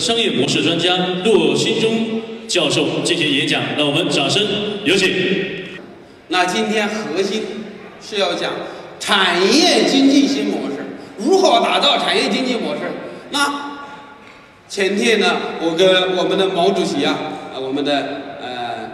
[0.00, 4.42] 商业模式专家骆新忠教授进行演讲，让我们掌声
[4.84, 5.10] 有请。
[6.28, 7.42] 那今天核心
[8.00, 8.52] 是要讲
[8.98, 10.76] 产业经济新模式，
[11.18, 12.80] 如何打造产业经济模式？
[13.30, 13.90] 那
[14.68, 17.18] 前天呢，我跟我们的毛主席啊，
[17.54, 18.90] 啊，我们的呃，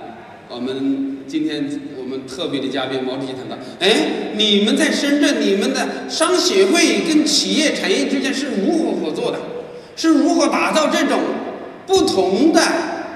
[0.48, 9.38] 我们今天我们特别的嘉宾毛主席谈到，哎，你们在深圳，你们的商协会跟企业产业之间是如何合作的？
[9.96, 11.18] 是如何打造这种
[11.86, 12.60] 不同的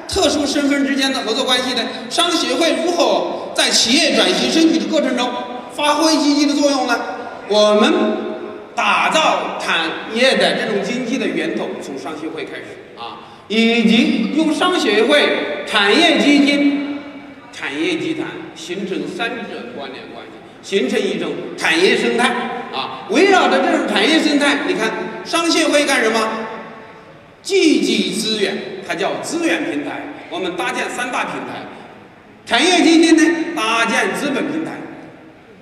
[0.08, 1.82] 特殊身份之间的合作关系的？
[2.08, 5.30] 商协会如何在企业转型升级的过程中
[5.72, 6.98] 发挥积极的作用呢？
[7.48, 7.92] 我们
[8.74, 12.64] 打造产业的这种经济的源头从商协会开始
[12.98, 16.98] 啊，以及用商协会、产业基金、
[17.52, 22.28] 产业集团形成三者关联关系，形成一种产业生态
[22.72, 23.06] 啊。
[23.10, 24.90] 围绕着这种产业生态，你看
[25.24, 26.18] 商协会干什么？
[27.42, 30.02] 积极资源，它叫资源平台。
[30.30, 31.66] 我们搭建三大平台，
[32.46, 33.22] 产业基金呢
[33.56, 34.72] 搭建资本平台，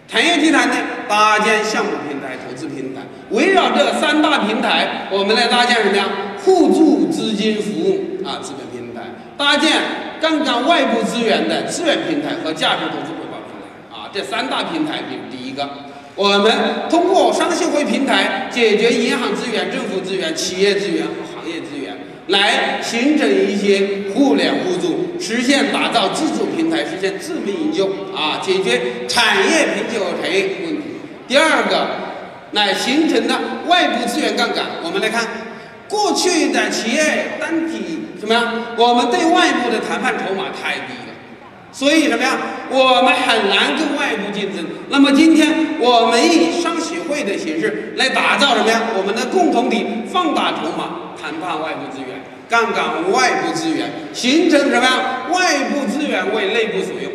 [0.07, 0.75] 产业集团呢
[1.09, 3.01] 搭建项目平台、投资平台。
[3.31, 6.05] 围绕这三大平台，我们来搭建什么呀？
[6.45, 9.03] 互助资金服务啊，资本平台；
[9.37, 9.73] 搭建
[10.21, 15.69] 杠杆外部资源的资源平台和价值投资回报平台啊，这三大平台，比如第一个，
[16.15, 16.53] 我们
[16.91, 21.07] 通过商信会平台解决银行资源、政府资源、企业资源。
[22.29, 30.83] 来形成一些互联互助，实现打造自主平台，实现自命营救啊，解决产业瓶颈和产业问题。
[31.27, 31.87] 第二个，
[32.53, 33.35] 来形成的
[33.67, 35.27] 外部资源杠杆，我们来看，
[35.89, 38.53] 过去的企业单体什么呀？
[38.77, 41.15] 我们对外部的谈判筹码太低了，
[41.73, 42.37] 所以什么呀？
[42.71, 44.67] 我们很难跟外部竞争。
[44.91, 48.83] 那么今天我们以商协会的形式来打造什么呀？
[48.99, 51.09] 我们的共同体，放大筹码。
[51.21, 52.18] 谈判外部资源，
[52.49, 55.27] 杠杆外部资源，形成什么呀？
[55.31, 57.13] 外部资源为内部所用，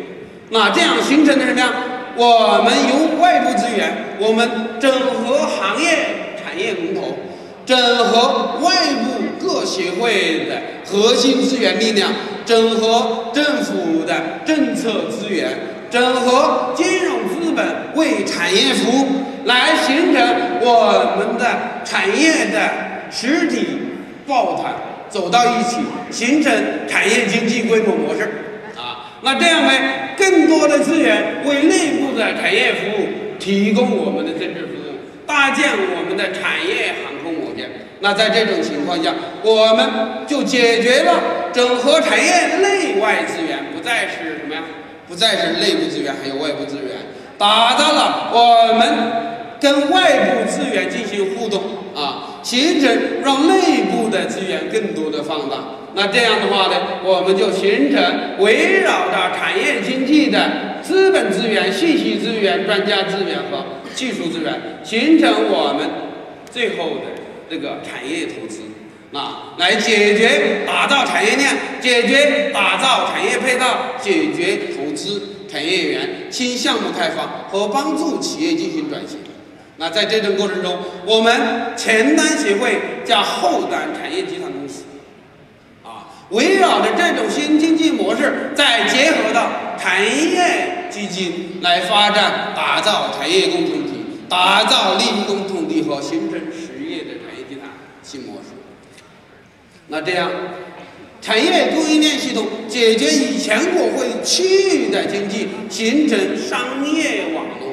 [0.50, 1.72] 那这样形成的什么呀？
[2.16, 7.18] 我们由外部资源，我们整合行业产业龙头，
[7.66, 8.70] 整合外
[9.02, 12.12] 部各协会的核心资源力量，
[12.46, 14.14] 整合政府的
[14.44, 15.50] 政策资源，
[15.90, 17.66] 整合金融资本
[17.96, 19.06] 为产业服务，
[19.46, 20.22] 来形成
[20.60, 22.70] 我们的产业的
[23.10, 23.80] 实体。
[24.26, 24.72] 抱团
[25.08, 25.76] 走到一起，
[26.10, 26.52] 形成
[26.88, 28.22] 产业经济规模模式
[28.76, 29.14] 啊！
[29.22, 29.70] 那这样呢，
[30.16, 33.06] 更多的资源为内部的产业服务
[33.38, 37.70] 提供我们的增值服务，搭建我们的产业航空母舰。
[38.00, 41.20] 那在这种情况下，我们就解决了
[41.52, 44.62] 整合产业内外资源，不再是什么呀？
[45.06, 46.96] 不再是内部资源，还有外部资源，
[47.38, 49.34] 达到了我们。
[49.60, 51.62] 跟外部资源进行互动
[51.96, 55.56] 啊，形成让内部的资源更多的放大。
[55.96, 65.88] 那这样的话呢，我们就形成围绕着产业经济的资本资源、信息资源、专家资源和技术资源，形成我们
[66.50, 67.14] 最后的
[67.48, 68.60] 这个产业投资
[69.12, 79.20] 啊，来解决打造产业链、解决打造产业配套、解决投资产业园、新项目开发和帮助企业进行转型。
[79.76, 84.84] 那在这种过程中，我们前端协会加后端产业集团公司，
[85.82, 93.90] 啊，围绕着这种新经济模式，再结合到产业基金来发展、打造产业共同体，
[94.28, 97.68] 打造利益共同体和形成实业的产业集团
[98.02, 98.50] 新模式。
[99.88, 100.30] 那这样，
[101.20, 107.63] 产业供应链系统解决以前国会区域的经济，形成商业网络。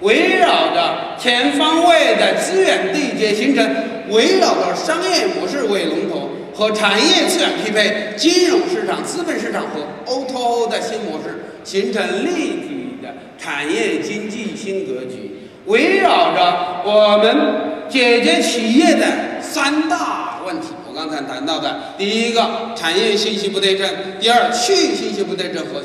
[0.00, 3.66] 围绕着全方位的资源对接形成，
[4.10, 15.34] 围绕着商业模式为龙头和产业资源匹配、金融市场、资本市场和 O2O 的新模式，形成立体的产业经济新格局。
[15.66, 19.06] 围绕着我们解决企业的
[19.42, 23.86] 三大问题，我刚才谈到的，第一个产业信息不对称，
[24.18, 25.82] 第二区域信息不对称和。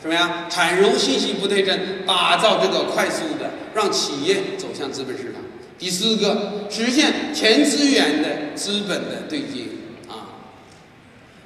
[0.00, 0.46] 什么呀？
[0.48, 5.42] 产融信息不对称，打造这个快速的让企业走向资本市场。
[5.78, 9.64] 第四个，实现全资源的资本的对接
[10.08, 10.40] 啊。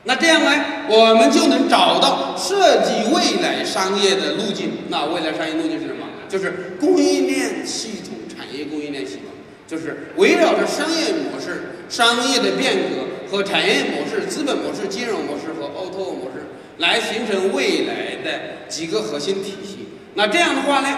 [0.04, 4.70] 那这样呢，我们就能找到设计未来商业的路径。
[4.88, 6.06] 那未来商业路径是什么？
[6.28, 9.24] 就是供应链系统、产业供应链系统，
[9.66, 16.43] 就是围绕着商业模式、商业的变革和产业模式、资本模式、金融模式和 O2O 模式。
[16.78, 19.88] 来形成未来的几个核心体系。
[20.14, 20.88] 那这样的话呢，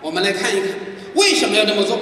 [0.00, 0.68] 我们来看一看
[1.14, 1.98] 为什么要这么做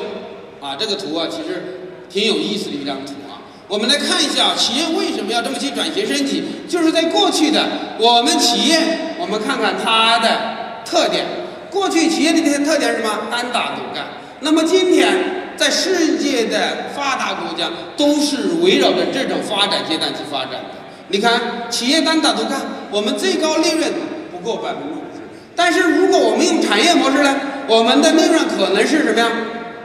[0.60, 0.76] 啊？
[0.78, 1.62] 这个图啊，其实
[2.08, 3.40] 挺有意思的一张图啊。
[3.68, 7.66] 我们来看一下企业为什么要这么去转型升级，就是在过去的
[7.98, 8.78] 我们企业，
[9.18, 11.24] 我们看看它的特点。
[11.70, 13.28] 过去企业的这些特点是什么？
[13.30, 14.04] 单打独干。
[14.40, 20.81] 那么今天在世界的发达国家都是围绕着这种发展阶段去发展的。
[21.12, 22.58] 你看，企业单打独干，
[22.90, 23.92] 我们最高利润
[24.32, 25.20] 不过百分之五十。
[25.54, 27.36] 但是如果我们用产业模式呢，
[27.68, 29.30] 我们的利润可能是什么呀？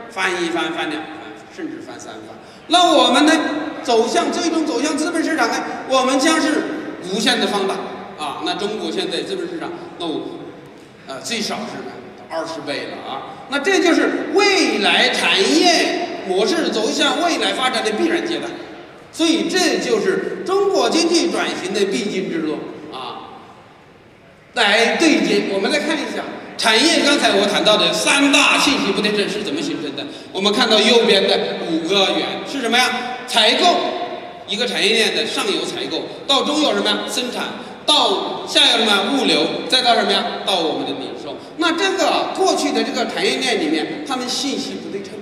[0.09, 1.11] 翻一番，翻两番，
[1.53, 2.33] 甚至翻三番。
[2.67, 3.33] 那我们呢，
[3.83, 5.55] 走向最终走向资本市场呢，
[5.89, 6.63] 我们将是
[7.11, 7.75] 无限的放大
[8.17, 8.41] 啊。
[8.45, 9.69] 那中国现在资本市场
[9.99, 10.37] 都。
[11.09, 11.79] 呃，最少是
[12.29, 13.47] 二十倍了啊！
[13.49, 18.51] 那这就是未来产业模式走向未来发展的必然阶段，
[19.17, 22.59] 所以这就是中国经济转型的必经之路
[22.93, 23.33] 啊！
[24.53, 26.21] 来对接，我们来看一下
[26.55, 27.01] 产业。
[27.03, 30.05] 刚才我谈到的三大信息不对称是怎么形成的？
[30.31, 33.17] 我们看到右边的五个圆是什么呀？
[33.25, 33.65] 采购，
[34.47, 36.99] 一个产业链的上游采购，到中游什么呀？
[37.09, 37.45] 生产。
[37.87, 40.23] 到下游什么呀物流，再到什么呀？
[40.45, 41.35] 到我们的零售。
[41.57, 45.13] 那这个过去的这个产业链里面，他们信息不对称。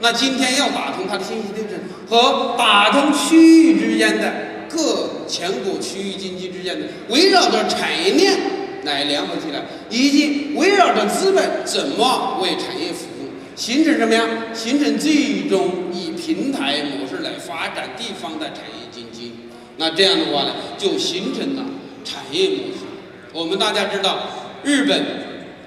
[0.00, 1.83] 那今天要打通它的信息对称
[2.14, 4.32] 和打通区域之间的
[4.70, 8.38] 各全国区域经济之间的，围绕着产业链
[8.84, 14.22] 来联合起来，以及围绕着资本怎么为产业服务，形成什么呀？
[14.54, 19.32] 形成最终以平台模式来发展地方的产业经济。
[19.78, 21.64] 那这样的话呢，就形成了。
[22.04, 22.84] 产业模式，
[23.32, 24.18] 我们大家知道，
[24.62, 25.02] 日本，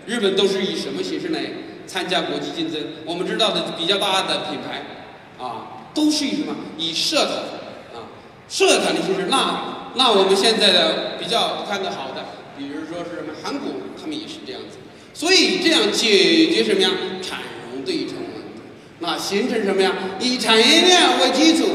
[0.06, 1.42] 日本都是以什么形式来
[1.88, 2.80] 参加国际竞争？
[3.06, 6.56] 我们知道的比较大的品牌，啊，都是以什么？
[6.78, 7.36] 以社团，
[7.96, 8.06] 啊，
[8.48, 9.26] 社团的形式。
[9.32, 12.24] 那那我们现在的比较看得好的，
[12.56, 14.78] 比如说是什么韩国，他们也是这样子。
[15.16, 16.92] 所以这样解决什么呀？
[17.24, 17.40] 产
[17.74, 18.62] 融对冲问题。
[19.00, 19.92] 那形成什么呀？
[20.20, 21.66] 以产业链为基础，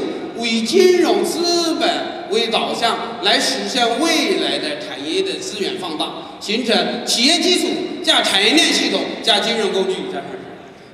[0.40, 2.12] 以金融资本。
[2.32, 7.68] 为导向来实现未来的产业的资源放大，形成企业基础
[8.02, 10.24] 加产业链系统加金融工具加上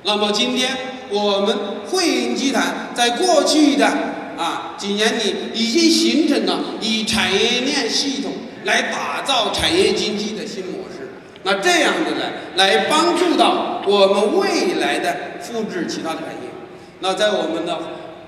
[0.03, 0.69] 那么今天
[1.09, 1.57] 我们
[1.87, 3.85] 汇银集团在过去的
[4.37, 8.31] 啊几年里已经形成了以产业链系统
[8.63, 11.09] 来打造产业经济的新模式。
[11.43, 16.49] 那这样的呢，来帮助到我们未来的复制其他产业。
[16.99, 17.79] 那在我们的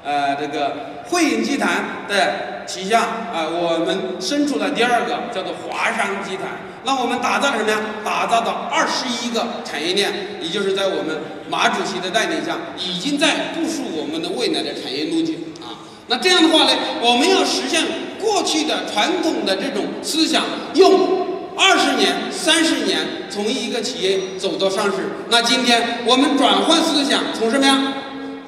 [0.03, 2.51] 呃这个汇银集团的。
[2.67, 3.01] 旗下
[3.33, 6.47] 啊，我们生出了第二个叫做华商集团。
[6.83, 7.79] 那我们打造什么呀？
[8.03, 10.11] 打造到二十一个产业链，
[10.41, 11.17] 也就是在我们
[11.49, 15.85] 马主席的带领下，已经在部署我们的未来的产业路径啊。
[16.07, 17.83] 那这样的话呢，我们要实现
[18.19, 20.43] 过去的传统的这种思想，
[20.73, 22.99] 用二十年、三十年
[23.29, 25.09] 从一个企业走到上市。
[25.29, 27.93] 那今天我们转换思想，从什么呀？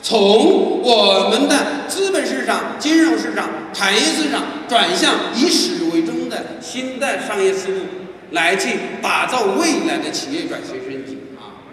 [0.01, 1.55] 从我们的
[1.87, 7.79] 资本市场、金融市场、产业市场转向以史为终的新的商业思路，
[8.33, 11.65] 来去打造未来的企业转型升级啊。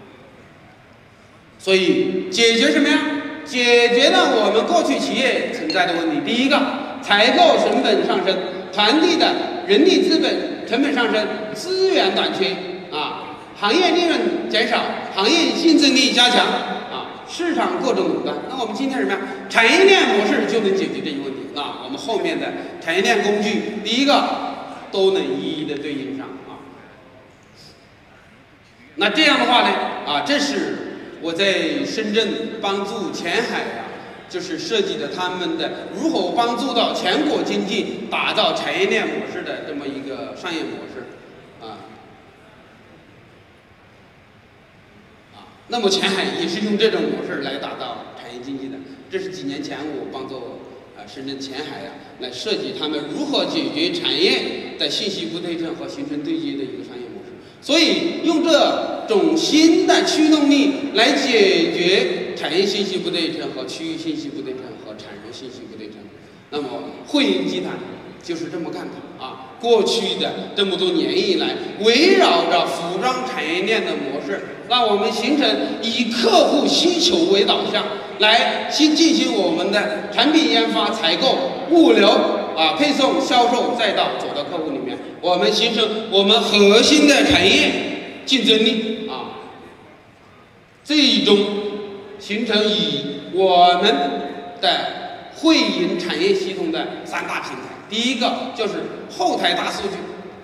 [1.58, 2.98] 所以解决什么呀？
[3.44, 6.20] 解决了我们过去企业存在的问题。
[6.24, 6.56] 第一个，
[7.02, 8.38] 采购成本上升，
[8.72, 9.34] 团队的
[9.66, 12.54] 人力资本成本上升，资源短缺
[12.92, 14.80] 啊，行业利润减少，
[15.16, 17.26] 行业竞争力加强啊。
[17.28, 19.18] 市场各种垄断，那我们今天什么呀？
[19.48, 21.40] 产业链模式就能解决这些问题。
[21.54, 22.46] 那我们后面的
[22.80, 24.22] 产业链工具，第一个
[24.92, 26.26] 都能一一的对应上。
[29.00, 29.74] 那这样的话呢，
[30.06, 30.76] 啊，这是
[31.22, 33.84] 我在深圳帮助前海呀，
[34.28, 41.06] 就是设计的他们的如何帮助到全国经济打造产业链模式的这么一个商业模式。
[41.66, 41.80] 啊，
[45.32, 48.74] 啊那么前海也是用这种模式来打造产业经济的。
[49.10, 50.60] 这是几年前我帮助
[50.94, 57.30] 啊深圳前海呀来设计他们如何解决产业的信息不对称和形成对接的一个商业模式。
[57.62, 65.96] 所以用这种新的驱动力来解决产业信息不对称和区域信息不对称和产业信息不对称。
[66.50, 66.68] 那么
[67.06, 67.74] 汇银集团。
[68.22, 69.56] 就是这么干的啊！
[69.58, 75.48] 过去的这么多年以来，围绕着服装产业链的模式，让我们形成
[75.80, 77.82] 以客户需求为导向，
[78.18, 81.34] 来新进行我们的产品研发、采购、
[81.70, 82.06] 物流
[82.54, 87.89] 啊、配送、销售，再到走到客户里面，我们形成我们核心的产业
[88.30, 89.42] 竞争力啊，
[90.84, 91.36] 最终
[92.20, 93.92] 形成以我们
[94.60, 97.74] 的汇银产业系统的三大平台。
[97.88, 98.74] 第一个就是
[99.10, 99.96] 后台大数据，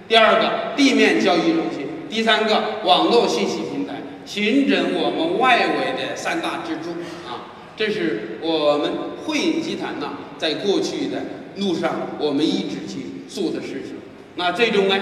[0.08, 6.90] 第二个地面交易中心，第三个网络信息平台，形成我们外围的三大支柱
[7.24, 7.54] 啊。
[7.76, 8.90] 这是我们
[9.24, 11.22] 汇银集团呐，在过去的
[11.58, 13.94] 路上我们一直去做的事情。
[14.34, 14.96] 那最终呢，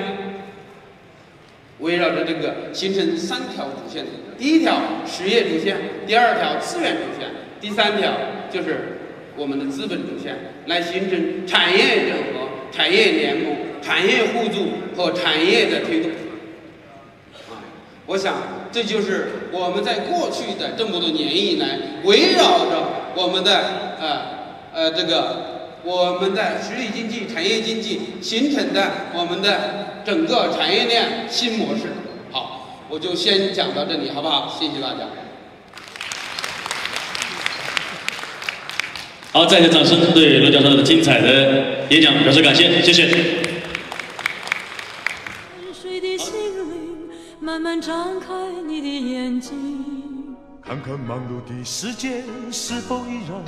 [1.84, 4.06] 围绕着这个形成三条主线：
[4.38, 4.74] 第一条
[5.06, 5.76] 实业主线，
[6.06, 7.28] 第二条资源主线，
[7.60, 8.10] 第三条
[8.50, 8.98] 就是
[9.36, 16.10] 我们的资本主线，来形成产业整合、产业联盟、产业互助和产业的推动。
[17.50, 17.60] 啊，
[18.06, 18.34] 我想
[18.72, 23.50] 这就是我们在过去的这么多年以来，围绕着我们的
[24.00, 24.22] 呃
[24.72, 25.53] 呃这个
[25.84, 31.92] 我们的实体经济、产业经济形成的我们的整个产业链新模式。
[32.32, 34.56] 好，我就先讲到这里，好不好？
[34.58, 35.00] 谢谢大家。
[39.30, 43.06] 好，再次掌声对罗教授的精彩的演讲表示感谢，谢谢。
[43.10, 43.18] 沉
[45.74, 47.10] 睡的心灵，
[47.40, 48.32] 慢慢张开
[48.66, 49.84] 你的眼睛。
[50.66, 53.44] 看看忙碌的世界是否依然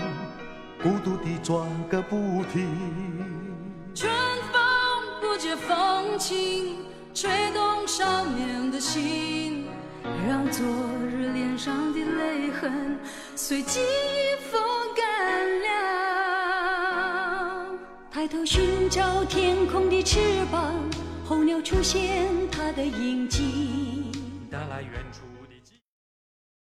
[0.83, 2.69] 孤独地转个不停。
[3.95, 4.11] 春
[4.53, 4.61] 风
[5.21, 6.77] 不解风情，
[7.15, 9.67] 吹动少年的心，
[10.29, 10.65] 让昨
[11.11, 12.99] 日脸上的泪痕
[13.35, 13.81] 随季
[14.51, 14.61] 风
[14.95, 15.05] 干
[15.63, 15.67] 了。
[18.11, 20.19] 抬头寻找天空的翅
[20.53, 20.75] 膀，
[21.25, 24.13] 候鸟出现它的影迹。
[24.51, 25.06] 带来远处。